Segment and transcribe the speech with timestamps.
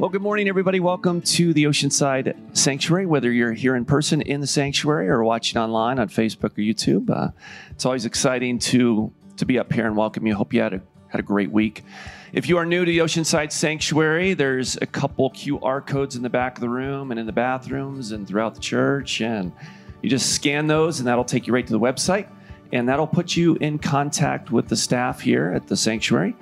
[0.00, 0.80] Well, good morning, everybody.
[0.80, 3.04] Welcome to the Oceanside Sanctuary.
[3.04, 7.10] Whether you're here in person in the sanctuary or watching online on Facebook or YouTube,
[7.10, 7.32] uh,
[7.72, 10.34] it's always exciting to to be up here and welcome you.
[10.34, 11.84] Hope you had a had a great week.
[12.32, 16.30] If you are new to the Oceanside Sanctuary, there's a couple QR codes in the
[16.30, 19.52] back of the room and in the bathrooms and throughout the church, and
[20.00, 22.26] you just scan those, and that'll take you right to the website,
[22.72, 26.34] and that'll put you in contact with the staff here at the sanctuary.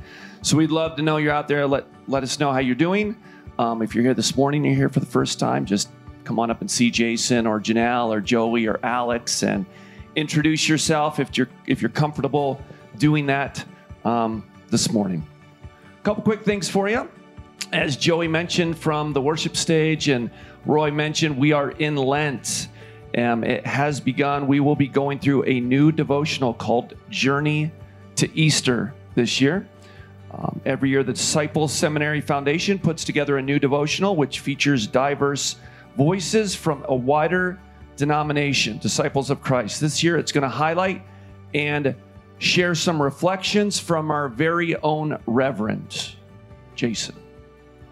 [0.43, 1.67] So we'd love to know you're out there.
[1.67, 3.17] Let let us know how you're doing.
[3.59, 5.89] Um, if you're here this morning, you're here for the first time, just
[6.23, 9.67] come on up and see Jason or Janelle or Joey or Alex and
[10.15, 12.61] introduce yourself if you're if you're comfortable
[12.99, 13.65] doing that
[14.05, 15.27] um, this morning.
[15.65, 17.09] A couple quick things for you.
[17.73, 20.31] As Joey mentioned from the worship stage and
[20.65, 22.69] Roy mentioned, we are in Lent.
[23.17, 24.47] Um, it has begun.
[24.47, 27.73] We will be going through a new devotional called Journey
[28.17, 29.67] to Easter this year.
[30.31, 35.57] Um, every year, the Disciples Seminary Foundation puts together a new devotional which features diverse
[35.97, 37.59] voices from a wider
[37.97, 39.81] denomination, Disciples of Christ.
[39.81, 41.03] This year, it's going to highlight
[41.55, 41.95] and
[42.39, 46.15] share some reflections from our very own Reverend
[46.75, 47.17] Jason.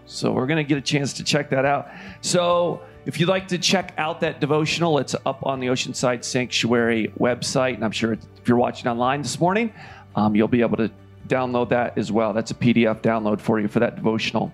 [0.05, 1.89] So, we're going to get a chance to check that out.
[2.21, 7.11] So, if you'd like to check out that devotional, it's up on the Oceanside Sanctuary
[7.19, 7.75] website.
[7.75, 9.73] And I'm sure if you're watching online this morning,
[10.15, 10.91] um, you'll be able to
[11.27, 12.33] download that as well.
[12.33, 14.51] That's a PDF download for you for that devotional.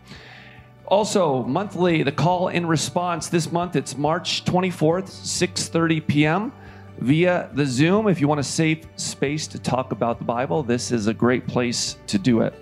[0.87, 6.51] Also, monthly, the call in response this month, it's March 24th, 6:30 p.m.
[6.99, 8.07] via the Zoom.
[8.07, 11.47] If you want a safe space to talk about the Bible, this is a great
[11.47, 12.53] place to do it.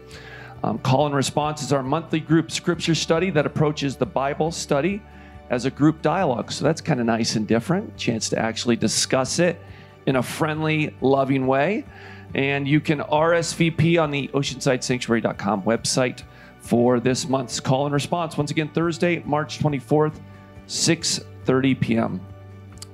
[0.63, 5.01] Um, call and response is our monthly group scripture study that approaches the Bible study
[5.49, 6.51] as a group dialogue.
[6.51, 7.97] So that's kind of nice and different.
[7.97, 9.59] Chance to actually discuss it
[10.05, 11.85] in a friendly, loving way.
[12.33, 16.23] And you can RSVP on the oceansidesanctuary.com website
[16.59, 18.37] for this month's call and response.
[18.37, 20.19] Once again, Thursday, March 24th,
[20.67, 22.21] 6:30 p.m.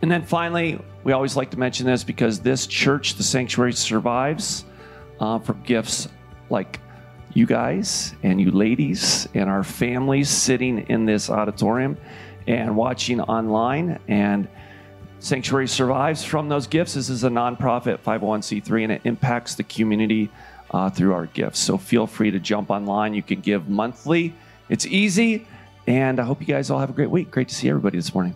[0.02, 4.66] And then finally, we always like to mention this because this church, the sanctuary, survives
[5.20, 6.08] uh, from gifts
[6.50, 6.80] like
[7.34, 11.98] you guys and you ladies and our families sitting in this auditorium
[12.48, 14.48] and watching online and
[15.20, 16.94] Sanctuary survives from those gifts.
[16.94, 20.30] This is a nonprofit 501c3 and it impacts the community
[20.72, 21.60] uh, through our gifts.
[21.60, 23.16] So feel free to jump online.
[23.16, 24.36] You can give monthly,
[24.70, 25.48] it's easy.
[25.88, 27.32] And I hope you guys all have a great week.
[27.32, 28.36] Great to see everybody this morning.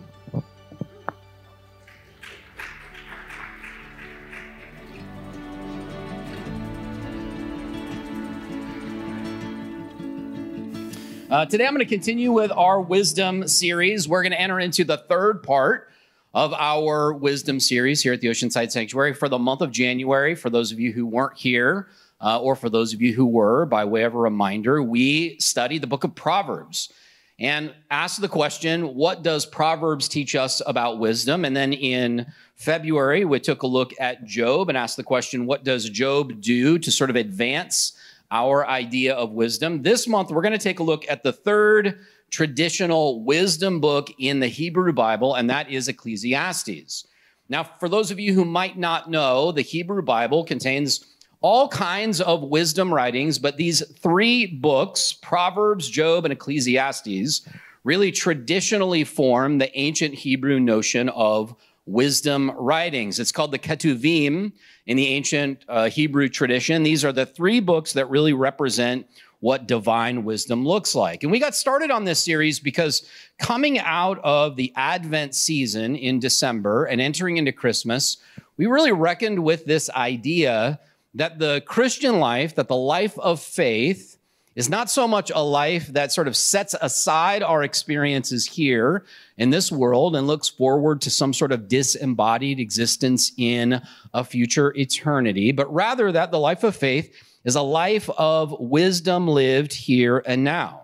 [11.30, 14.06] Uh, today, I'm going to continue with our wisdom series.
[14.06, 15.88] We're going to enter into the third part
[16.34, 20.34] of our wisdom series here at the Oceanside Sanctuary for the month of January.
[20.34, 21.88] For those of you who weren't here,
[22.20, 25.78] uh, or for those of you who were, by way of a reminder, we study
[25.78, 26.92] the book of Proverbs
[27.38, 31.44] and ask the question what does Proverbs teach us about wisdom?
[31.44, 35.64] And then in February, we took a look at Job and asked the question what
[35.64, 37.92] does Job do to sort of advance
[38.30, 39.82] our idea of wisdom?
[39.82, 41.98] This month, we're going to take a look at the third
[42.32, 47.06] traditional wisdom book in the Hebrew Bible, and that is Ecclesiastes.
[47.48, 51.04] Now, for those of you who might not know, the Hebrew Bible contains
[51.42, 57.46] all kinds of wisdom writings, but these three books, Proverbs, Job, and Ecclesiastes,
[57.84, 61.54] really traditionally form the ancient Hebrew notion of
[61.84, 63.18] wisdom writings.
[63.18, 64.52] It's called the Ketuvim
[64.86, 66.84] in the ancient uh, Hebrew tradition.
[66.84, 69.06] These are the three books that really represent
[69.42, 71.24] what divine wisdom looks like.
[71.24, 73.04] And we got started on this series because
[73.40, 78.18] coming out of the Advent season in December and entering into Christmas,
[78.56, 80.78] we really reckoned with this idea
[81.14, 84.16] that the Christian life, that the life of faith,
[84.54, 89.04] is not so much a life that sort of sets aside our experiences here
[89.38, 93.82] in this world and looks forward to some sort of disembodied existence in
[94.14, 97.12] a future eternity, but rather that the life of faith
[97.44, 100.82] is a life of wisdom lived here and now.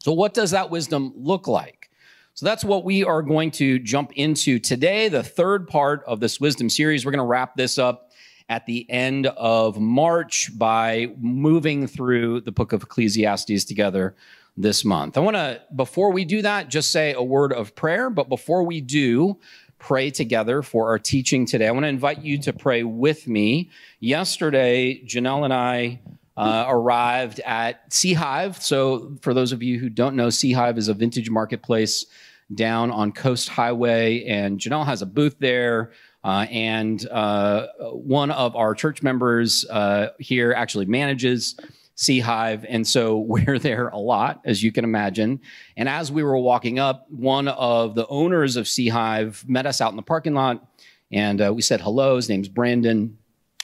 [0.00, 1.90] So, what does that wisdom look like?
[2.34, 6.40] So, that's what we are going to jump into today, the third part of this
[6.40, 7.04] wisdom series.
[7.04, 8.12] We're going to wrap this up
[8.48, 14.16] at the end of March by moving through the book of Ecclesiastes together
[14.56, 15.16] this month.
[15.16, 18.10] I want to, before we do that, just say a word of prayer.
[18.10, 19.38] But before we do,
[19.78, 21.68] pray together for our teaching today.
[21.68, 23.70] I want to invite you to pray with me.
[24.00, 26.00] Yesterday, Janelle and I
[26.36, 28.62] uh, arrived at Sea Hive.
[28.62, 32.06] So, for those of you who don't know, Sea Hive is a vintage marketplace
[32.54, 35.92] down on Coast Highway, and Janelle has a booth there.
[36.24, 41.54] Uh, and uh, one of our church members uh, here actually manages
[41.98, 42.64] Sea Hive.
[42.68, 45.40] And so we're there a lot, as you can imagine.
[45.76, 49.80] And as we were walking up, one of the owners of Sea Hive met us
[49.80, 50.64] out in the parking lot.
[51.10, 52.16] And uh, we said hello.
[52.16, 53.18] His name's Brandon.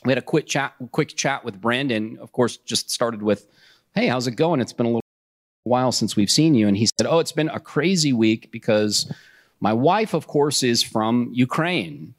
[0.04, 2.18] We had a quick chat, quick chat with Brandon.
[2.20, 3.46] Of course, just started with,
[3.94, 4.60] "Hey, how's it going?
[4.60, 5.00] It's been a little
[5.62, 9.10] while since we've seen you." And he said, "Oh, it's been a crazy week because
[9.60, 12.14] my wife, of course, is from Ukraine."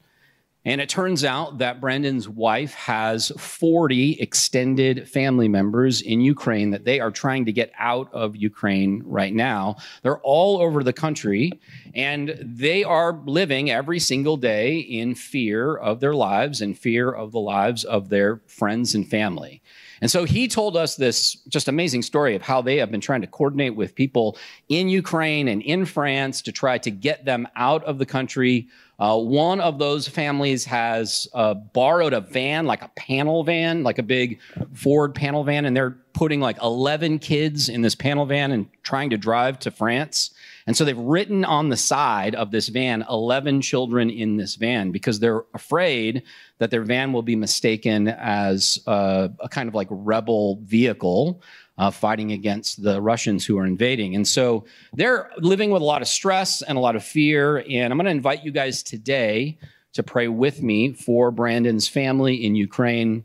[0.66, 6.84] And it turns out that Brandon's wife has 40 extended family members in Ukraine that
[6.84, 9.76] they are trying to get out of Ukraine right now.
[10.02, 11.52] They're all over the country
[11.94, 17.30] and they are living every single day in fear of their lives and fear of
[17.30, 19.62] the lives of their friends and family.
[20.00, 23.20] And so he told us this just amazing story of how they have been trying
[23.22, 24.36] to coordinate with people
[24.68, 28.68] in Ukraine and in France to try to get them out of the country
[28.98, 33.98] uh, one of those families has uh, borrowed a van, like a panel van, like
[33.98, 34.40] a big
[34.72, 39.10] Ford panel van, and they're putting like 11 kids in this panel van and trying
[39.10, 40.30] to drive to France.
[40.66, 44.92] And so they've written on the side of this van 11 children in this van
[44.92, 46.22] because they're afraid
[46.58, 51.42] that their van will be mistaken as a, a kind of like rebel vehicle
[51.78, 54.14] uh, fighting against the Russians who are invading.
[54.14, 57.64] And so they're living with a lot of stress and a lot of fear.
[57.68, 59.58] And I'm going to invite you guys today
[59.92, 63.24] to pray with me for Brandon's family in Ukraine.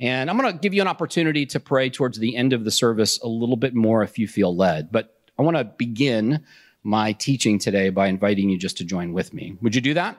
[0.00, 2.70] And I'm going to give you an opportunity to pray towards the end of the
[2.70, 4.90] service a little bit more if you feel led.
[4.90, 6.44] But I want to begin
[6.82, 9.56] my teaching today by inviting you just to join with me.
[9.62, 10.18] Would you do that?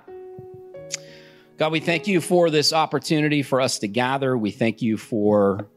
[1.58, 4.38] God, we thank you for this opportunity for us to gather.
[4.38, 5.68] We thank you for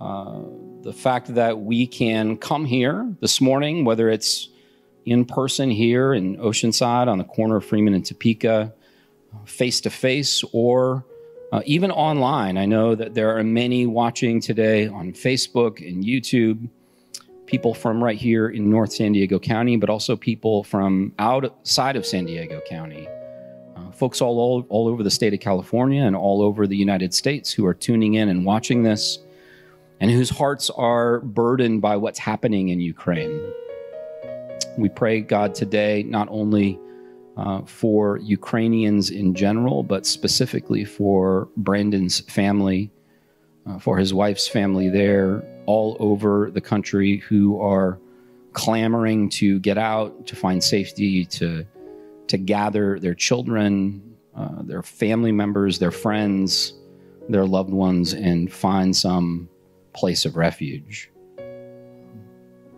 [0.00, 0.40] uh,
[0.82, 4.48] the fact that we can come here this morning, whether it's
[5.04, 8.72] in person here in Oceanside on the corner of Freeman and Topeka,
[9.44, 11.04] face to face, or
[11.52, 12.56] uh, even online.
[12.56, 16.68] I know that there are many watching today on Facebook and YouTube,
[17.46, 22.06] people from right here in North San Diego County, but also people from outside of
[22.06, 23.08] San Diego County.
[23.76, 27.12] Uh, folks all, all, all over the state of California and all over the United
[27.12, 29.18] States who are tuning in and watching this
[30.00, 33.52] and whose hearts are burdened by what's happening in Ukraine.
[34.78, 36.78] We pray, God, today, not only
[37.36, 42.90] uh, for Ukrainians in general, but specifically for Brandon's family,
[43.66, 47.98] uh, for his wife's family there, all over the country who are
[48.52, 51.64] clamoring to get out, to find safety, to,
[52.26, 54.02] to gather their children,
[54.34, 56.74] uh, their family members, their friends,
[57.28, 59.48] their loved ones, and find some
[59.92, 61.10] place of refuge.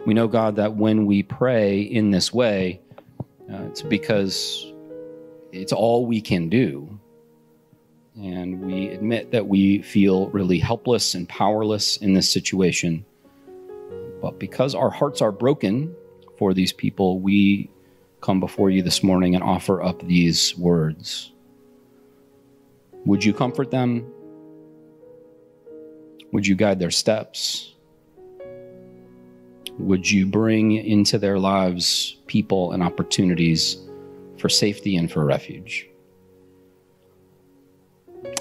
[0.05, 2.81] We know, God, that when we pray in this way,
[3.53, 4.73] uh, it's because
[5.53, 6.99] it's all we can do.
[8.17, 13.05] And we admit that we feel really helpless and powerless in this situation.
[14.21, 15.95] But because our hearts are broken
[16.37, 17.71] for these people, we
[18.21, 21.33] come before you this morning and offer up these words.
[23.05, 24.07] Would you comfort them?
[26.33, 27.75] Would you guide their steps?
[29.79, 33.77] Would you bring into their lives people and opportunities
[34.39, 35.89] for safety and for refuge?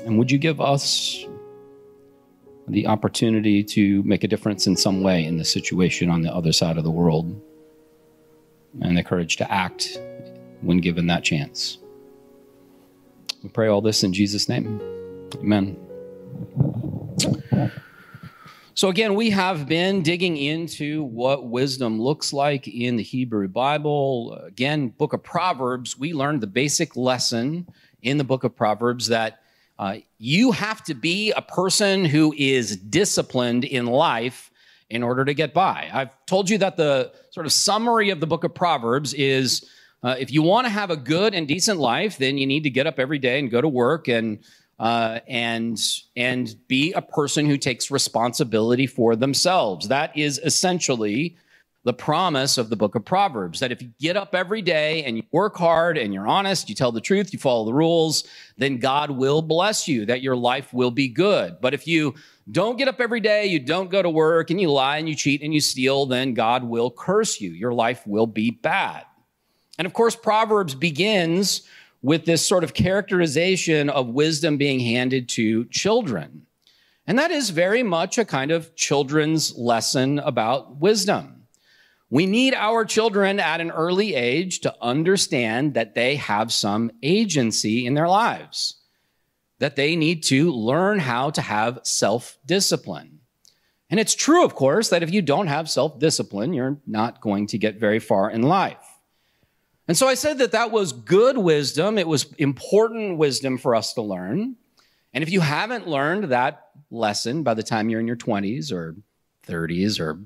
[0.05, 1.25] And would you give us
[2.67, 6.53] the opportunity to make a difference in some way in the situation on the other
[6.53, 7.39] side of the world
[8.81, 9.99] and the courage to act
[10.61, 11.77] when given that chance?
[13.43, 14.79] We pray all this in Jesus' name.
[15.35, 15.77] Amen.
[18.73, 24.33] So, again, we have been digging into what wisdom looks like in the Hebrew Bible.
[24.45, 27.67] Again, book of Proverbs, we learned the basic lesson
[28.01, 29.41] in the book of Proverbs that
[29.77, 34.51] uh, you have to be a person who is disciplined in life
[34.89, 35.89] in order to get by.
[35.91, 39.69] I've told you that the sort of summary of the book of Proverbs is
[40.03, 42.69] uh, if you want to have a good and decent life, then you need to
[42.69, 44.39] get up every day and go to work and
[44.81, 45.79] uh, and
[46.15, 49.87] and be a person who takes responsibility for themselves.
[49.89, 51.37] That is essentially
[51.83, 55.17] the promise of the book of Proverbs that if you get up every day and
[55.17, 58.23] you work hard and you're honest, you tell the truth, you follow the rules,
[58.57, 61.57] then God will bless you, that your life will be good.
[61.61, 62.15] But if you
[62.51, 65.15] don't get up every day, you don't go to work, and you lie and you
[65.15, 67.51] cheat and you steal, then God will curse you.
[67.51, 69.05] Your life will be bad.
[69.77, 71.63] And of course, Proverbs begins
[72.01, 76.45] with this sort of characterization of wisdom being handed to children.
[77.05, 81.43] And that is very much a kind of children's lesson about wisdom.
[82.09, 87.85] We need our children at an early age to understand that they have some agency
[87.85, 88.75] in their lives,
[89.59, 93.19] that they need to learn how to have self discipline.
[93.89, 97.47] And it's true, of course, that if you don't have self discipline, you're not going
[97.47, 98.90] to get very far in life.
[99.87, 101.97] And so I said that that was good wisdom.
[101.97, 104.55] It was important wisdom for us to learn.
[105.13, 108.95] And if you haven't learned that lesson by the time you're in your 20s or
[109.47, 110.19] 30s or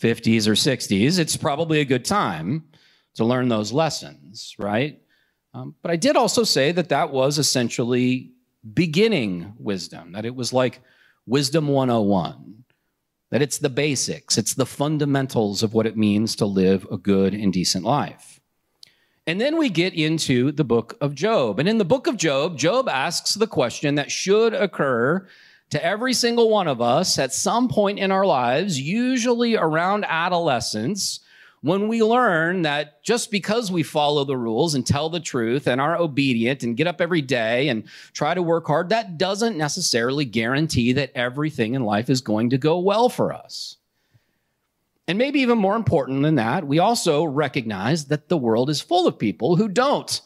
[0.00, 2.64] 50s or 60s, it's probably a good time
[3.14, 5.00] to learn those lessons, right?
[5.52, 8.32] Um, but I did also say that that was essentially
[8.72, 10.80] beginning wisdom, that it was like
[11.26, 12.64] wisdom 101,
[13.30, 17.34] that it's the basics, it's the fundamentals of what it means to live a good
[17.34, 18.39] and decent life.
[19.30, 21.60] And then we get into the book of Job.
[21.60, 25.24] And in the book of Job, Job asks the question that should occur
[25.70, 31.20] to every single one of us at some point in our lives, usually around adolescence,
[31.60, 35.80] when we learn that just because we follow the rules and tell the truth and
[35.80, 40.24] are obedient and get up every day and try to work hard, that doesn't necessarily
[40.24, 43.76] guarantee that everything in life is going to go well for us.
[45.10, 49.08] And maybe even more important than that, we also recognize that the world is full
[49.08, 50.22] of people who don't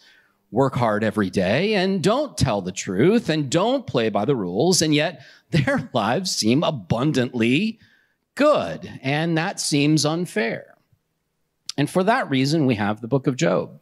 [0.51, 4.83] work hard every day and don't tell the truth and don't play by the rules,
[4.83, 7.79] and yet their lives seem abundantly
[8.35, 9.01] good.
[9.03, 10.75] And that seems unfair.
[11.79, 13.81] And for that reason, we have the book of Job.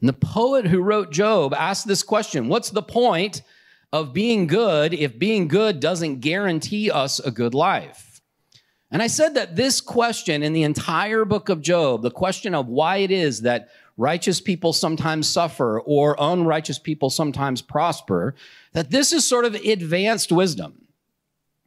[0.00, 3.42] And the poet who wrote Job asked this question What's the point
[3.92, 8.13] of being good if being good doesn't guarantee us a good life?
[8.94, 12.68] And I said that this question in the entire book of Job, the question of
[12.68, 18.36] why it is that righteous people sometimes suffer or unrighteous people sometimes prosper,
[18.72, 20.86] that this is sort of advanced wisdom.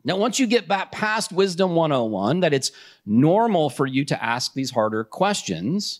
[0.05, 2.71] Now, once you get back past wisdom 101, that it's
[3.05, 5.99] normal for you to ask these harder questions,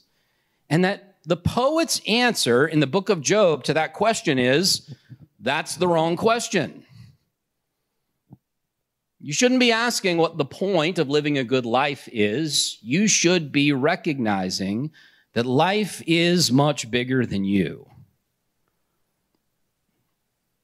[0.69, 4.96] and that the poet's answer in the book of Job to that question is
[5.41, 6.86] that's the wrong question.
[9.27, 12.77] You shouldn't be asking what the point of living a good life is.
[12.81, 14.91] You should be recognizing
[15.34, 17.89] that life is much bigger than you.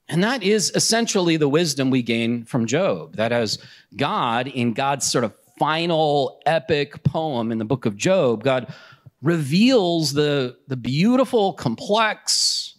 [0.07, 3.17] And that is essentially the wisdom we gain from Job.
[3.17, 3.57] That as
[3.97, 8.73] God, in God's sort of final epic poem in the book of Job, God
[9.21, 12.72] reveals the, the beautiful, complex,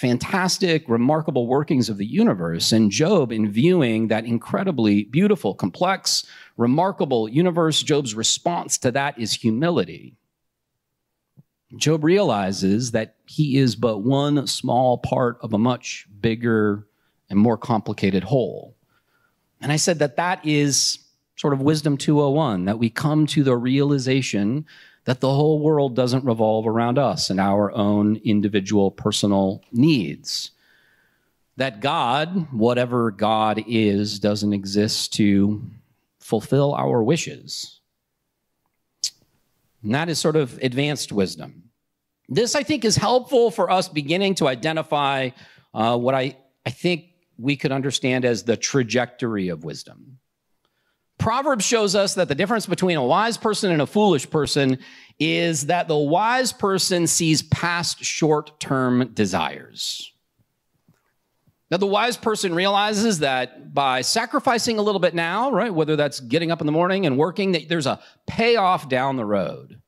[0.00, 2.72] fantastic, remarkable workings of the universe.
[2.72, 6.24] And Job, in viewing that incredibly beautiful, complex,
[6.56, 10.16] remarkable universe, Job's response to that is humility.
[11.76, 16.86] Job realizes that he is but one small part of a much bigger
[17.28, 18.74] and more complicated whole.
[19.60, 20.98] And I said that that is
[21.36, 24.64] sort of wisdom 201, that we come to the realization
[25.04, 30.50] that the whole world doesn't revolve around us and our own individual personal needs.
[31.56, 35.62] That God, whatever God is, doesn't exist to
[36.20, 37.80] fulfill our wishes.
[39.82, 41.70] And that is sort of advanced wisdom.
[42.28, 45.30] This, I think, is helpful for us beginning to identify
[45.74, 47.06] uh, what I, I think
[47.38, 50.18] we could understand as the trajectory of wisdom.
[51.20, 54.78] Proverbs shows us that the difference between a wise person and a foolish person
[55.18, 60.12] is that the wise person sees past short term desires.
[61.70, 66.20] Now, the wise person realizes that by sacrificing a little bit now, right, whether that's
[66.20, 69.79] getting up in the morning and working, that there's a payoff down the road.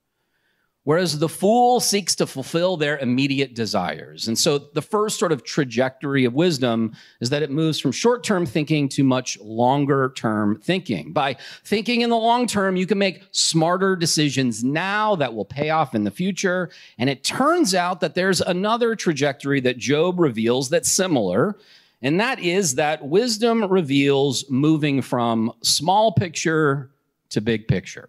[0.85, 4.27] Whereas the fool seeks to fulfill their immediate desires.
[4.27, 8.25] And so the first sort of trajectory of wisdom is that it moves from short
[8.25, 11.13] term thinking to much longer term thinking.
[11.13, 15.71] By thinking in the long term, you can make smarter decisions now that will pay
[15.71, 16.71] off in the future.
[16.99, 21.57] And it turns out that there's another trajectory that Job reveals that's similar.
[22.03, 26.91] And that is that wisdom reveals moving from small picture
[27.31, 28.09] to big picture.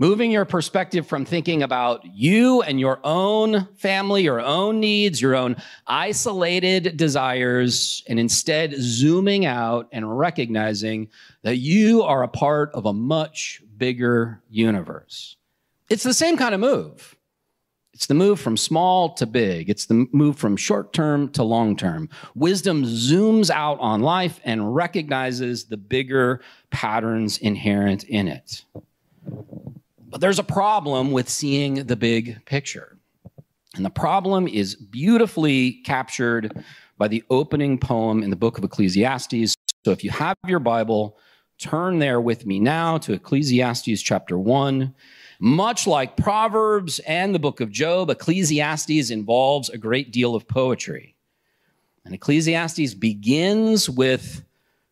[0.00, 5.36] Moving your perspective from thinking about you and your own family, your own needs, your
[5.36, 11.10] own isolated desires, and instead zooming out and recognizing
[11.42, 15.36] that you are a part of a much bigger universe.
[15.90, 17.14] It's the same kind of move.
[17.92, 19.68] It's the move from small to big.
[19.68, 22.08] It's the move from short term to long term.
[22.34, 26.40] Wisdom zooms out on life and recognizes the bigger
[26.70, 28.64] patterns inherent in it.
[30.10, 32.98] But there's a problem with seeing the big picture.
[33.76, 36.64] And the problem is beautifully captured
[36.98, 39.54] by the opening poem in the book of Ecclesiastes.
[39.84, 41.16] So if you have your Bible,
[41.58, 44.92] turn there with me now to Ecclesiastes chapter 1.
[45.38, 51.14] Much like Proverbs and the book of Job, Ecclesiastes involves a great deal of poetry.
[52.04, 54.44] And Ecclesiastes begins with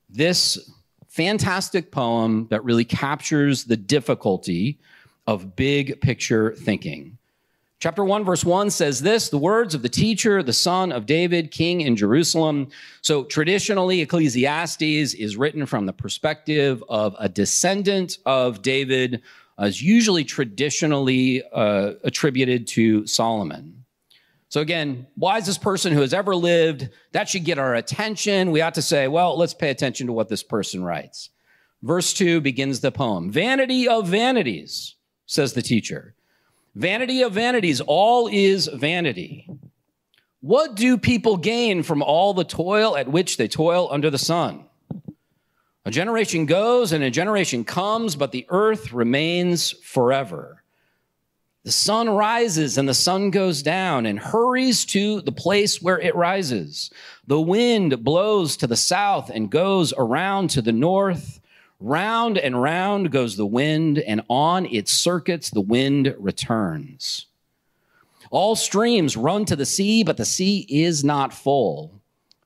[0.09, 0.71] this
[1.09, 4.79] fantastic poem that really captures the difficulty
[5.29, 7.19] of big picture thinking.
[7.81, 11.51] Chapter 1, verse 1 says this the words of the teacher, the son of David,
[11.51, 12.69] king in Jerusalem.
[13.03, 19.21] So traditionally, Ecclesiastes is written from the perspective of a descendant of David,
[19.61, 23.85] is usually traditionally uh, attributed to Solomon.
[24.49, 28.51] So again, wisest person who has ever lived, that should get our attention.
[28.51, 31.29] We ought to say, well, let's pay attention to what this person writes.
[31.83, 34.97] Verse 2 begins the poem Vanity of vanities,
[35.29, 36.15] says the teacher.
[36.75, 39.49] Vanity of vanities, all is vanity.
[40.41, 44.65] What do people gain from all the toil at which they toil under the sun?
[45.85, 50.63] A generation goes and a generation comes, but the earth remains forever.
[51.65, 56.15] The sun rises and the sun goes down and hurries to the place where it
[56.15, 56.91] rises.
[57.27, 61.38] The wind blows to the south and goes around to the north.
[61.81, 67.27] Round and round goes the wind, and on its circuits the wind returns.
[68.31, 72.01] All streams run to the sea, but the sea is not full.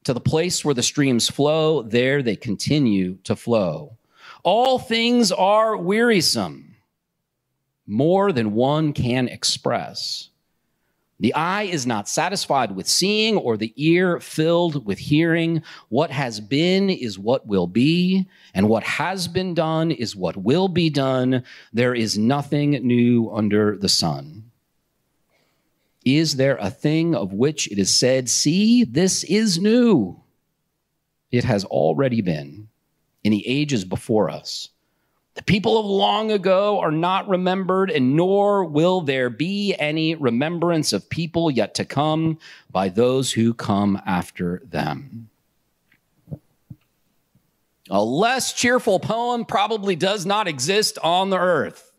[0.04, 3.96] To the place where the streams flow, there they continue to flow.
[4.42, 6.72] All things are wearisome
[7.86, 10.28] more than one can express.
[11.22, 15.62] The eye is not satisfied with seeing, or the ear filled with hearing.
[15.88, 20.66] What has been is what will be, and what has been done is what will
[20.66, 21.44] be done.
[21.72, 24.50] There is nothing new under the sun.
[26.04, 30.20] Is there a thing of which it is said, See, this is new?
[31.30, 32.66] It has already been
[33.22, 34.70] in the ages before us.
[35.34, 40.92] The people of long ago are not remembered, and nor will there be any remembrance
[40.92, 42.38] of people yet to come
[42.70, 45.30] by those who come after them.
[47.88, 51.92] A less cheerful poem probably does not exist on the earth.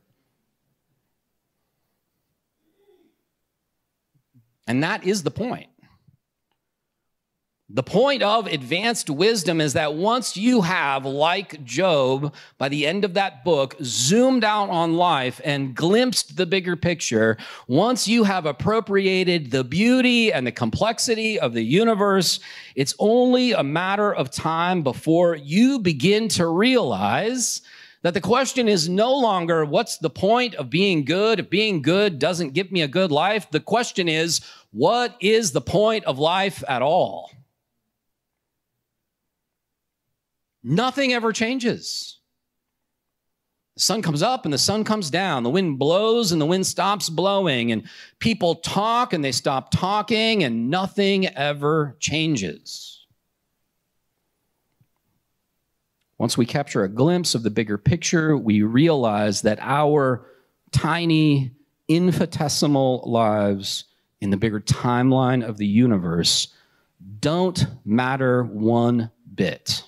[4.67, 5.72] And that is the point.
[7.75, 13.03] The point of advanced wisdom is that once you have, like Job, by the end
[13.03, 17.35] of that book, zoomed out on life and glimpsed the bigger picture,
[17.67, 22.39] once you have appropriated the beauty and the complexity of the universe,
[22.75, 27.63] it's only a matter of time before you begin to realize
[28.03, 32.19] that the question is no longer what's the point of being good if being good
[32.19, 33.49] doesn't give me a good life.
[33.49, 37.31] The question is, what is the point of life at all?
[40.63, 42.19] Nothing ever changes.
[43.75, 45.43] The sun comes up and the sun comes down.
[45.43, 47.71] The wind blows and the wind stops blowing.
[47.71, 47.83] And
[48.19, 53.05] people talk and they stop talking, and nothing ever changes.
[56.19, 60.25] Once we capture a glimpse of the bigger picture, we realize that our
[60.71, 61.51] tiny,
[61.87, 63.85] infinitesimal lives
[64.21, 66.47] in the bigger timeline of the universe
[67.19, 69.83] don't matter one bit.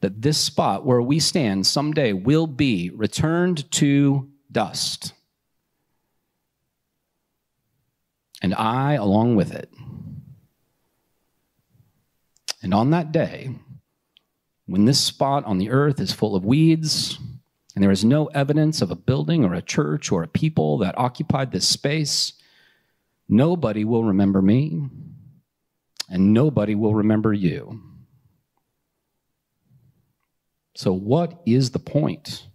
[0.00, 5.12] That this spot where we stand someday will be returned to dust.
[8.42, 9.70] And I along with it.
[12.62, 13.54] And on that day,
[14.66, 17.18] when this spot on the earth is full of weeds,
[17.74, 20.98] and there is no evidence of a building or a church or a people that
[20.98, 22.34] occupied this space,
[23.28, 24.88] nobody will remember me,
[26.08, 27.89] and nobody will remember you.
[30.80, 32.46] So, what is the point?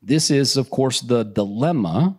[0.00, 2.16] This is, of course, the dilemma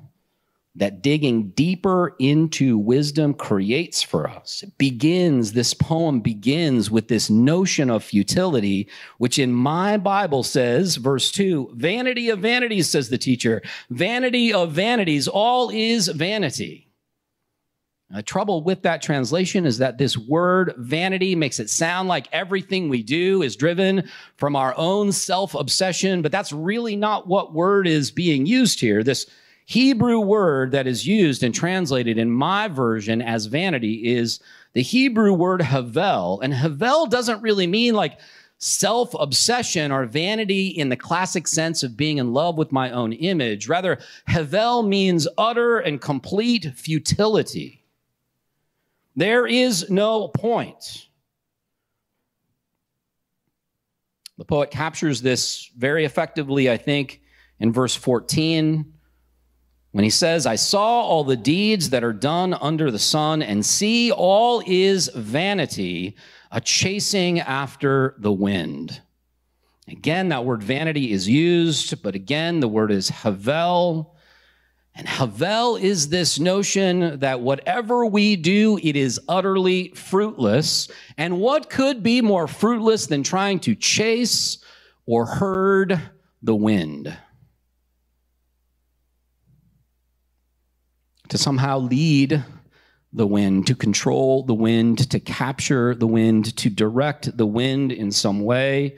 [0.76, 4.62] that digging deeper into wisdom creates for us.
[4.62, 10.98] It begins, this poem begins with this notion of futility, which in my Bible says,
[10.98, 16.89] verse 2, vanity of vanities, says the teacher, vanity of vanities, all is vanity.
[18.12, 22.90] The trouble with that translation is that this word vanity makes it sound like everything
[22.90, 27.88] we do is driven from our own self obsession, but that's really not what word
[27.88, 29.04] is being used here.
[29.04, 29.28] This
[29.66, 34.40] Hebrew word that is used and translated in my version as vanity is
[34.74, 36.42] the Hebrew word havel.
[36.42, 38.20] And havel doesn't really mean like
[38.58, 43.14] self obsession or vanity in the classic sense of being in love with my own
[43.14, 43.68] image.
[43.68, 47.79] Rather, havel means utter and complete futility.
[49.20, 51.10] There is no point.
[54.38, 57.20] The poet captures this very effectively, I think,
[57.60, 58.94] in verse 14.
[59.92, 63.66] when he says, I saw all the deeds that are done under the sun, and
[63.66, 66.16] see, all is vanity,
[66.50, 69.02] a chasing after the wind.
[69.90, 74.16] Again, that word vanity is used, but again, the word is havel.
[75.00, 80.90] And havel is this notion that whatever we do, it is utterly fruitless.
[81.18, 84.58] And what could be more fruitless than trying to chase
[85.06, 86.02] or herd
[86.42, 87.18] the wind?
[91.30, 92.44] To somehow lead
[93.14, 98.12] the wind, to control the wind, to capture the wind, to direct the wind in
[98.12, 98.98] some way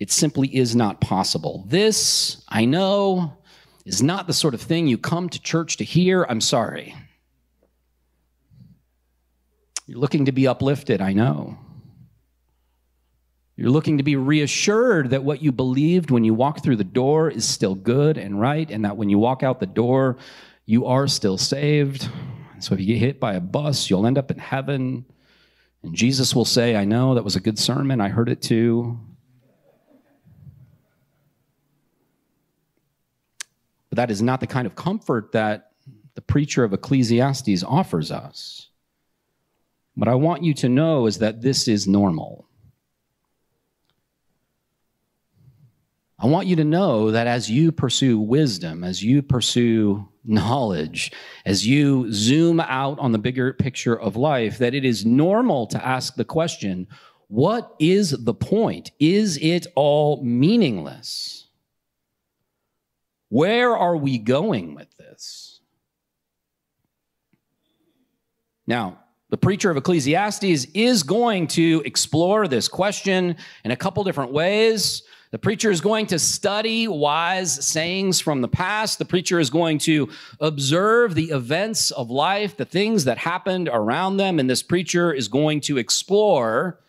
[0.00, 1.66] it simply is not possible.
[1.68, 3.36] This, I know,
[3.84, 6.24] is not the sort of thing you come to church to hear.
[6.28, 6.94] I'm sorry.
[9.86, 11.58] You're looking to be uplifted, I know.
[13.56, 17.28] You're looking to be reassured that what you believed when you walked through the door
[17.28, 20.16] is still good and right, and that when you walk out the door,
[20.64, 22.08] you are still saved.
[22.60, 25.04] So if you get hit by a bus, you'll end up in heaven.
[25.82, 28.00] And Jesus will say, I know that was a good sermon.
[28.00, 28.98] I heard it too.
[33.90, 35.72] But that is not the kind of comfort that
[36.14, 38.68] the preacher of Ecclesiastes offers us.
[39.94, 42.46] What I want you to know is that this is normal.
[46.18, 51.12] I want you to know that as you pursue wisdom, as you pursue knowledge,
[51.46, 55.84] as you zoom out on the bigger picture of life, that it is normal to
[55.84, 56.86] ask the question
[57.28, 58.90] what is the point?
[58.98, 61.39] Is it all meaningless?
[63.30, 65.60] Where are we going with this?
[68.66, 68.98] Now,
[69.30, 75.04] the preacher of Ecclesiastes is going to explore this question in a couple different ways.
[75.30, 78.98] The preacher is going to study wise sayings from the past.
[78.98, 80.08] The preacher is going to
[80.40, 84.40] observe the events of life, the things that happened around them.
[84.40, 86.80] And this preacher is going to explore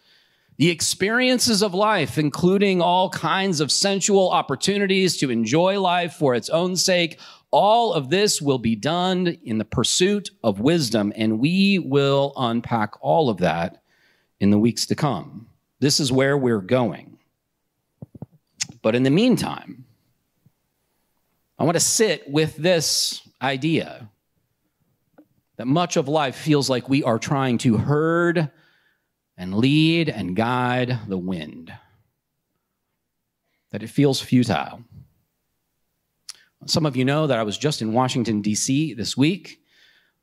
[0.62, 6.50] the experiences of life, including all kinds of sensual opportunities to enjoy life for its
[6.50, 7.20] own sake,
[7.50, 12.94] all of this will be done in the pursuit of wisdom, and we will unpack
[13.02, 13.82] all of that
[14.40, 15.48] in the weeks to come.
[15.80, 17.18] This is where we're going.
[18.84, 19.86] But in the meantime,
[21.58, 24.12] I want to sit with this idea
[25.58, 28.52] that much of life feels like we are trying to herd
[29.42, 31.74] and lead and guide the wind,
[33.72, 34.84] that it feels futile.
[36.68, 38.94] Some of you know that I was just in Washington, D.C.
[38.94, 39.58] this week.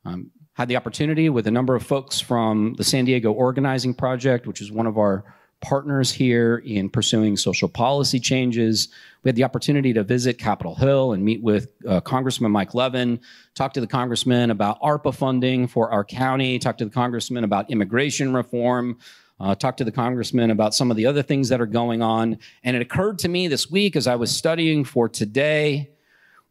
[0.05, 4.47] Um, had the opportunity with a number of folks from the San Diego Organizing Project,
[4.47, 5.25] which is one of our
[5.61, 8.89] partners here in pursuing social policy changes.
[9.23, 13.19] We had the opportunity to visit Capitol Hill and meet with uh, Congressman Mike Levin,
[13.55, 17.69] talk to the congressman about ARPA funding for our county, talk to the congressman about
[17.69, 18.97] immigration reform,
[19.39, 22.37] uh, talk to the congressman about some of the other things that are going on.
[22.63, 25.91] And it occurred to me this week as I was studying for today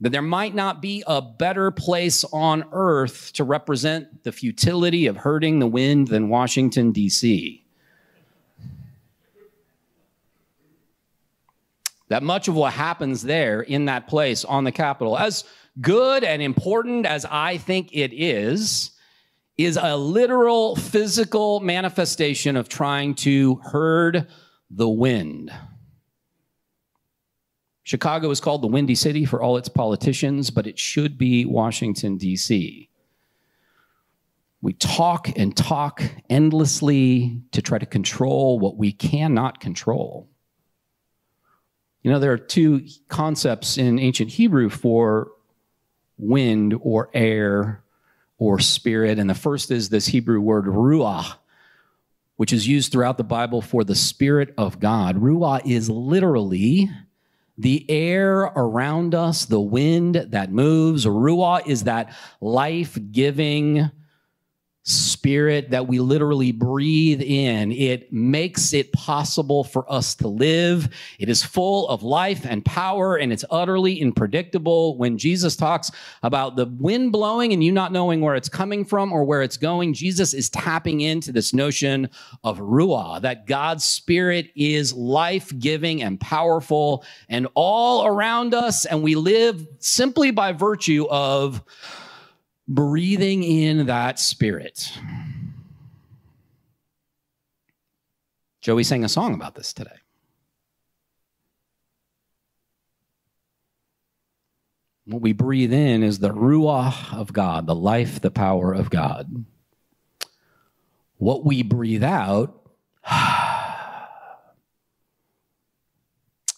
[0.00, 5.16] that there might not be a better place on earth to represent the futility of
[5.16, 7.64] hurting the wind than Washington, D.C.
[12.08, 15.44] that much of what happens there in that place on the Capitol, as
[15.80, 18.92] good and important as I think it is,
[19.56, 24.28] is a literal physical manifestation of trying to herd
[24.70, 25.52] the wind.
[27.82, 32.18] Chicago is called the Windy City for all its politicians, but it should be Washington,
[32.18, 32.90] D.C.
[34.60, 40.28] We talk and talk endlessly to try to control what we cannot control.
[42.02, 45.32] You know, there are two concepts in ancient Hebrew for
[46.16, 47.82] wind or air
[48.38, 49.18] or spirit.
[49.18, 51.34] And the first is this Hebrew word ruah,
[52.36, 55.16] which is used throughout the Bible for the Spirit of God.
[55.16, 56.88] Ruah is literally
[57.56, 61.04] the air around us, the wind that moves.
[61.04, 63.90] Ruah is that life giving,
[64.88, 67.72] spirit that we literally breathe in.
[67.72, 70.88] It makes it possible for us to live.
[71.18, 74.96] It is full of life and power and it's utterly unpredictable.
[74.96, 75.90] When Jesus talks
[76.22, 79.58] about the wind blowing and you not knowing where it's coming from or where it's
[79.58, 82.08] going, Jesus is tapping into this notion
[82.42, 88.86] of Ruah, that God's spirit is life giving and powerful and all around us.
[88.86, 91.62] And we live simply by virtue of
[92.68, 94.92] breathing in that spirit.
[98.60, 99.90] Joey sang a song about this today.
[105.06, 109.46] What we breathe in is the Ruach of God, the life, the power of God.
[111.16, 112.70] What we breathe out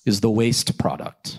[0.04, 1.38] is the waste product.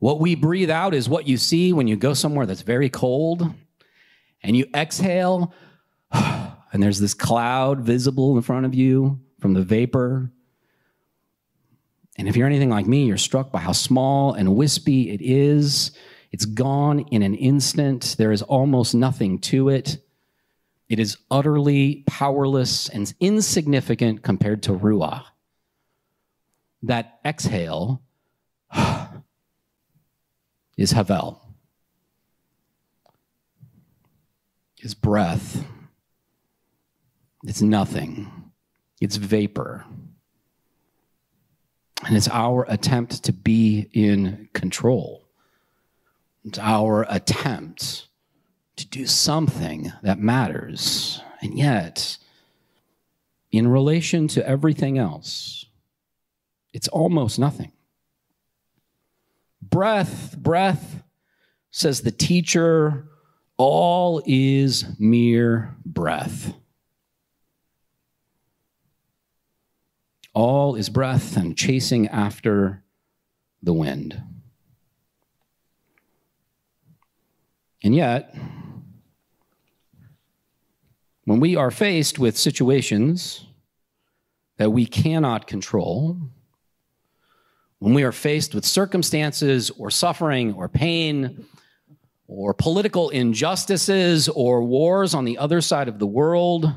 [0.00, 3.54] What we breathe out is what you see when you go somewhere that's very cold
[4.42, 5.52] and you exhale,
[6.12, 10.32] and there's this cloud visible in front of you from the vapor.
[12.16, 15.92] And if you're anything like me, you're struck by how small and wispy it is.
[16.32, 18.16] It's gone in an instant.
[18.18, 19.98] There is almost nothing to it.
[20.88, 25.24] It is utterly powerless and insignificant compared to Ruah.
[26.82, 28.02] That exhale
[30.80, 31.38] is Havel.
[34.76, 35.62] His breath.
[37.44, 38.50] It's nothing.
[38.98, 39.84] It's vapor.
[42.06, 45.28] And it's our attempt to be in control.
[46.46, 48.06] It's our attempt
[48.76, 51.20] to do something that matters.
[51.42, 52.16] And yet,
[53.52, 55.66] in relation to everything else,
[56.72, 57.72] it's almost nothing.
[59.62, 61.02] Breath, breath,
[61.70, 63.08] says the teacher,
[63.56, 66.54] all is mere breath.
[70.32, 72.82] All is breath and chasing after
[73.62, 74.22] the wind.
[77.82, 78.34] And yet,
[81.24, 83.46] when we are faced with situations
[84.56, 86.18] that we cannot control,
[87.80, 91.46] when we are faced with circumstances or suffering or pain
[92.28, 96.72] or political injustices or wars on the other side of the world,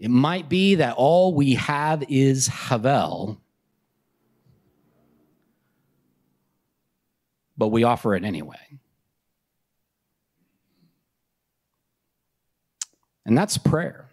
[0.00, 3.40] it might be that all we have is Havel,
[7.56, 8.56] but we offer it anyway.
[13.26, 14.08] And that's prayer.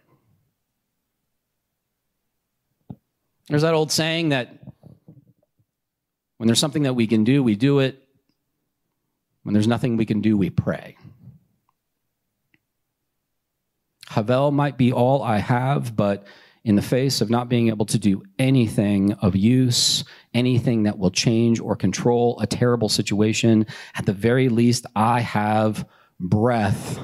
[3.48, 4.59] There's that old saying that
[6.40, 8.02] when there's something that we can do, we do it.
[9.42, 10.96] When there's nothing we can do, we pray.
[14.08, 16.26] Havel might be all I have, but
[16.64, 21.10] in the face of not being able to do anything of use, anything that will
[21.10, 25.86] change or control a terrible situation, at the very least, I have
[26.18, 27.00] breath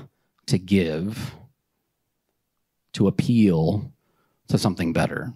[0.46, 1.35] to give
[2.94, 3.92] to appeal
[4.49, 5.35] to something better?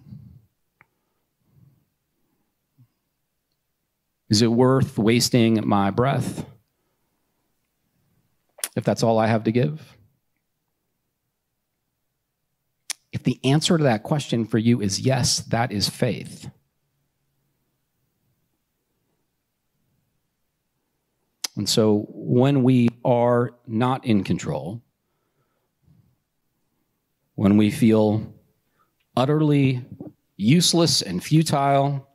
[4.31, 6.45] Is it worth wasting my breath
[8.77, 9.97] if that's all I have to give?
[13.11, 16.49] If the answer to that question for you is yes, that is faith.
[21.57, 24.81] And so when we are not in control,
[27.35, 28.33] when we feel
[29.17, 29.83] utterly
[30.37, 32.07] useless and futile,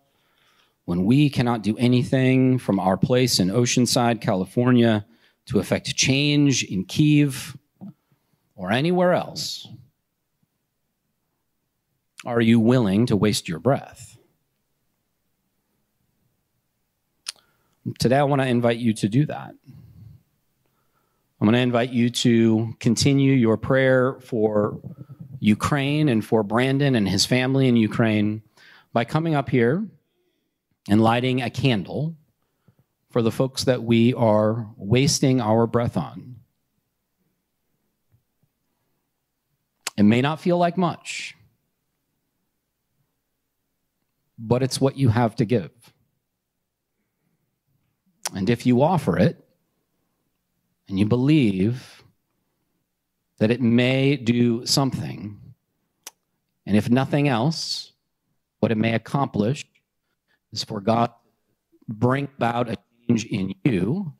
[0.86, 5.04] when we cannot do anything from our place in Oceanside, California,
[5.46, 7.56] to affect change in Kiev
[8.54, 9.68] or anywhere else,
[12.24, 14.16] are you willing to waste your breath?
[17.98, 19.54] Today, I want to invite you to do that.
[21.40, 24.80] I'm going to invite you to continue your prayer for
[25.40, 28.42] Ukraine and for Brandon and his family in Ukraine
[28.92, 29.84] by coming up here
[30.88, 32.16] and lighting a candle
[33.10, 36.36] for the folks that we are wasting our breath on.
[39.96, 41.34] It may not feel like much,
[44.38, 45.70] but it's what you have to give.
[48.34, 49.42] And if you offer it
[50.88, 52.02] and you believe
[53.38, 55.38] that it may do something.
[56.64, 57.92] And if nothing else,
[58.60, 59.64] what it may accomplish
[60.56, 64.14] is for God to bring about a change in you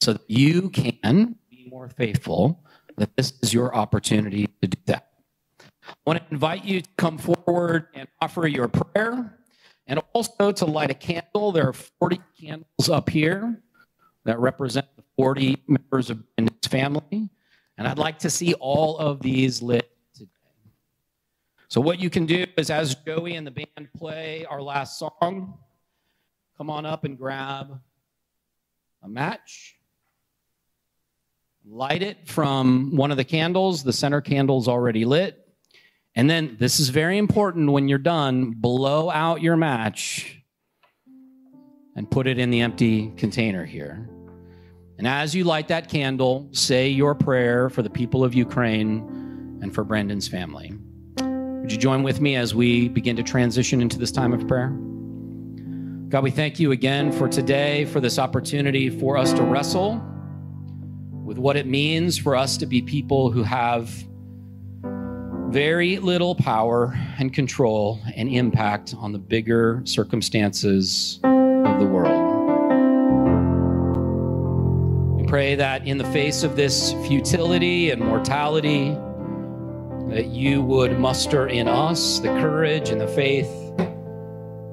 [0.00, 2.64] so that you can be more faithful,
[2.96, 5.10] that this is your opportunity to do that.
[5.88, 9.38] I want to invite you to come forward and offer your prayer
[9.86, 11.52] and also to light a candle.
[11.52, 13.62] There are 40 candles up here
[14.24, 17.30] that represent the 40 members of his family.
[17.78, 19.90] And I'd like to see all of these lit.
[21.74, 25.58] So, what you can do is, as Joey and the band play our last song,
[26.56, 27.80] come on up and grab
[29.02, 29.74] a match,
[31.66, 33.82] light it from one of the candles.
[33.82, 35.48] The center candle's already lit.
[36.14, 40.44] And then, this is very important when you're done, blow out your match
[41.96, 44.08] and put it in the empty container here.
[44.98, 49.74] And as you light that candle, say your prayer for the people of Ukraine and
[49.74, 50.72] for Brandon's family.
[51.64, 54.68] Would you join with me as we begin to transition into this time of prayer?
[56.10, 59.94] God, we thank you again for today, for this opportunity for us to wrestle
[61.24, 63.88] with what it means for us to be people who have
[65.48, 72.20] very little power and control and impact on the bigger circumstances of the world.
[75.18, 78.94] We pray that in the face of this futility and mortality,
[80.14, 83.50] that you would muster in us the courage and the faith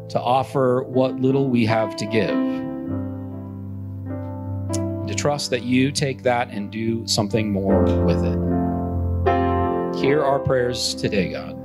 [0.08, 2.30] to offer what little we have to give.
[5.08, 8.38] To trust that you take that and do something more with it.
[10.00, 11.58] Hear our prayers today, God.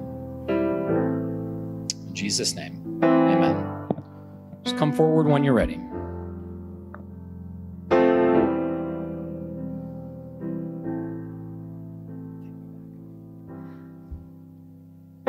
[0.48, 3.62] In Jesus' name, amen.
[4.64, 5.78] Just come forward when you're ready.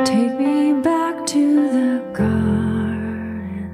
[0.07, 3.69] Take me back to the garden.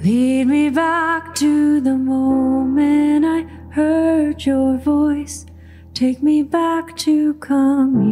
[0.00, 5.44] Lead me back to the moment I heard your voice.
[5.92, 8.06] Take me back to communion.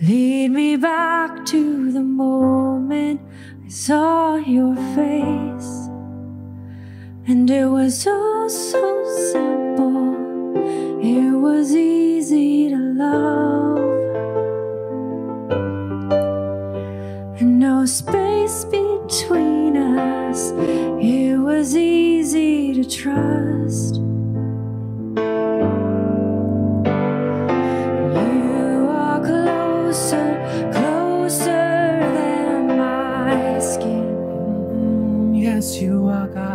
[0.00, 3.20] Lead me back to the moment
[3.66, 5.90] I saw your face.
[7.26, 10.14] And it was all so simple.
[11.02, 13.63] It was easy to love.
[19.06, 20.52] Between us.
[20.98, 23.96] It was easy to trust.
[28.16, 35.34] You are closer, closer than my skin.
[35.34, 36.54] Yes, you are God.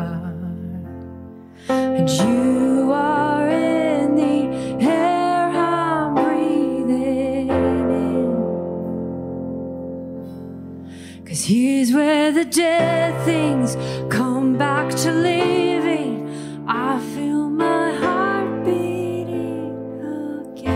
[12.52, 13.78] Dead things
[14.10, 16.66] come back to living.
[16.68, 19.76] I feel my heart beating
[20.52, 20.76] again.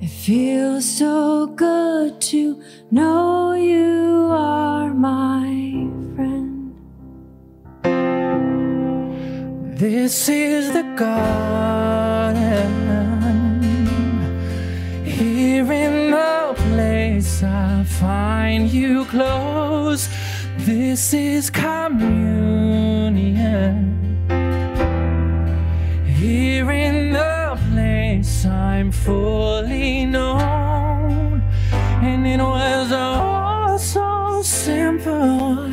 [0.00, 6.74] It feels so good to know you are my friend.
[9.76, 11.81] This is the garden.
[21.14, 22.24] Is communion.
[26.06, 31.42] Here in the place I'm fully known.
[32.00, 35.68] And it was all so simple.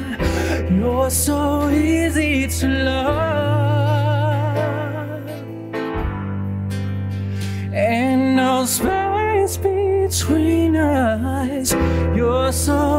[0.70, 3.40] You're so easy to love.
[7.72, 11.72] And no space between us.
[12.14, 12.99] You're so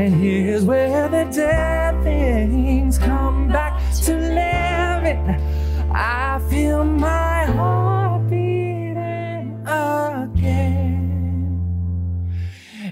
[0.00, 5.28] And here's where the dead things come back to living.
[5.92, 10.80] I feel my heart beating again.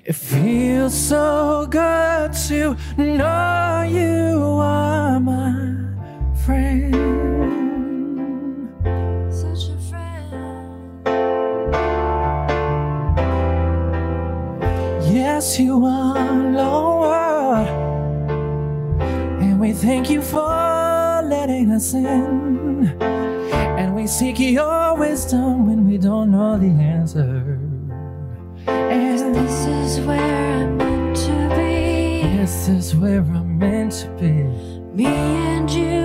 [0.05, 3.48] It feels so good to know
[19.81, 23.01] thank you for letting us in.
[23.01, 27.59] And we seek your wisdom when we don't know the answer.
[28.67, 32.37] And This is where I'm meant to be.
[32.39, 34.33] this is where I'm meant to be.
[34.97, 35.98] Me and you and you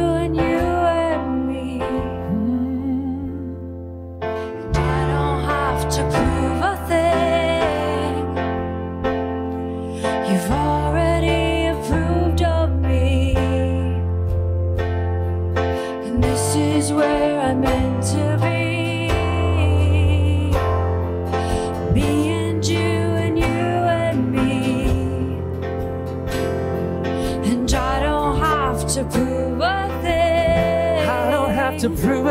[31.84, 32.23] to prove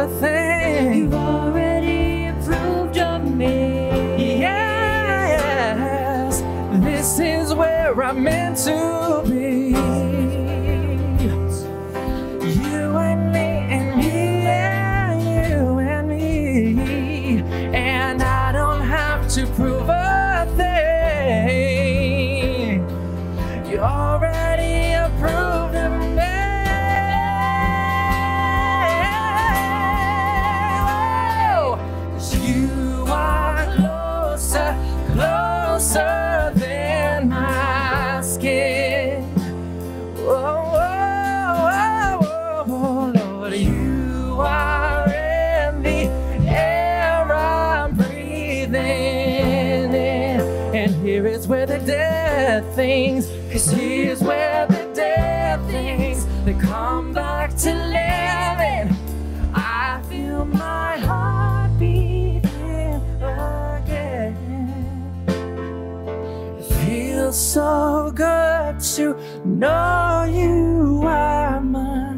[67.33, 72.16] feels so good to know you are my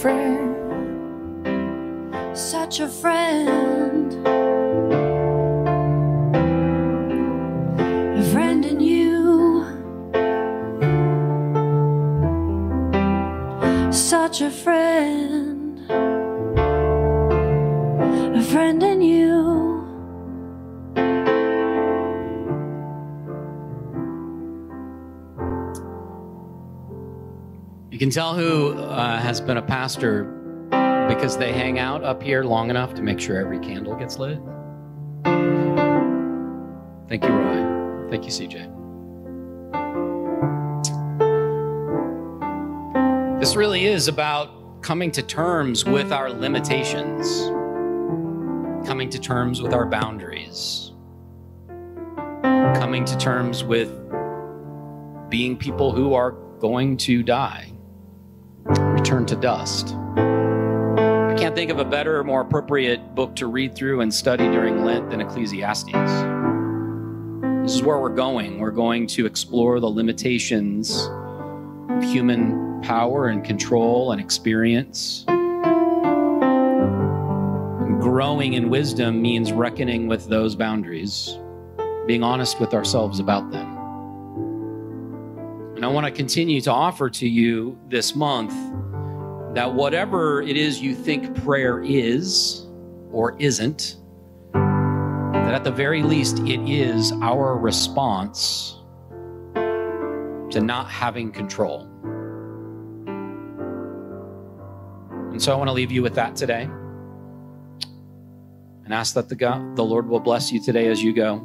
[0.00, 0.56] friend.
[2.36, 4.12] Such a friend.
[8.18, 9.64] A friend in you.
[13.92, 15.31] Such a friend.
[28.02, 30.24] Can tell who uh, has been a pastor
[31.08, 34.40] because they hang out up here long enough to make sure every candle gets lit.
[37.08, 38.10] Thank you, Roy.
[38.10, 38.80] Thank you, CJ.
[43.38, 47.24] This really is about coming to terms with our limitations,
[48.84, 50.90] coming to terms with our boundaries,
[52.42, 53.96] coming to terms with
[55.30, 57.72] being people who are going to die
[59.02, 59.96] return to dust.
[60.16, 64.44] I can't think of a better or more appropriate book to read through and study
[64.44, 65.90] during Lent than Ecclesiastes.
[67.64, 68.60] This is where we're going.
[68.60, 71.08] We're going to explore the limitations
[71.90, 75.24] of human power and control and experience.
[78.04, 81.40] Growing in wisdom means reckoning with those boundaries,
[82.06, 83.78] being honest with ourselves about them.
[85.74, 88.54] And I want to continue to offer to you this month
[89.54, 92.66] that whatever it is you think prayer is
[93.10, 93.96] or isn't,
[94.52, 98.78] that at the very least it is our response
[99.54, 101.88] to not having control.
[105.30, 106.68] And so I want to leave you with that today
[108.84, 111.36] and ask that the God, the Lord will bless you today as you go.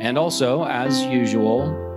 [0.00, 1.89] And also, as usual,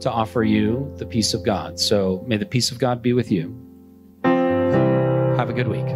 [0.00, 1.78] to offer you the peace of God.
[1.78, 3.54] So may the peace of God be with you.
[4.24, 5.86] Have a good week.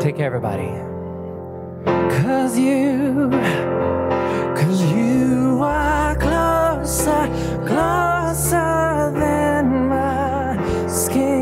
[0.00, 0.68] Take care, everybody.
[2.22, 3.30] Cause you,
[4.56, 7.26] cause you are closer,
[7.66, 11.37] closer than my skin.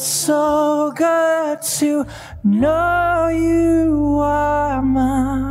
[0.00, 2.06] So good to
[2.42, 5.49] know you are mine.